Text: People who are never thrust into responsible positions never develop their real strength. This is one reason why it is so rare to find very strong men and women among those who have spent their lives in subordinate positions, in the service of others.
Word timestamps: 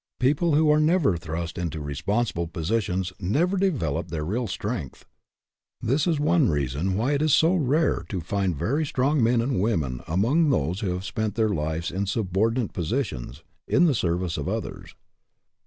People 0.19 0.55
who 0.55 0.71
are 0.71 0.79
never 0.79 1.15
thrust 1.15 1.59
into 1.59 1.79
responsible 1.79 2.47
positions 2.47 3.13
never 3.19 3.55
develop 3.55 4.07
their 4.07 4.25
real 4.25 4.47
strength. 4.47 5.05
This 5.79 6.07
is 6.07 6.19
one 6.19 6.49
reason 6.49 6.95
why 6.95 7.11
it 7.11 7.21
is 7.21 7.33
so 7.35 7.53
rare 7.53 8.03
to 8.09 8.19
find 8.19 8.55
very 8.55 8.83
strong 8.83 9.21
men 9.23 9.41
and 9.41 9.61
women 9.61 10.01
among 10.07 10.49
those 10.49 10.79
who 10.79 10.89
have 10.91 11.05
spent 11.05 11.35
their 11.35 11.49
lives 11.49 11.91
in 11.91 12.07
subordinate 12.07 12.73
positions, 12.73 13.43
in 13.67 13.85
the 13.85 13.93
service 13.93 14.37
of 14.39 14.49
others. 14.49 14.95